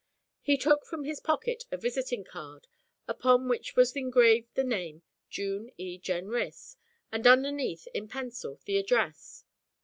He 0.41 0.57
took 0.57 0.83
from 0.83 1.03
his 1.03 1.19
pocket 1.19 1.65
a 1.71 1.77
visiting 1.77 2.23
card, 2.23 2.65
upon 3.07 3.47
which 3.47 3.75
was 3.75 3.95
engraved 3.95 4.49
the 4.55 4.63
name 4.63 5.03
June 5.29 5.69
E. 5.77 5.99
Jenrys, 5.99 6.75
and 7.11 7.27
underneath 7.27 7.87
in 7.93 8.07
pencil 8.07 8.59
the 8.65 8.79
address. 8.79 9.43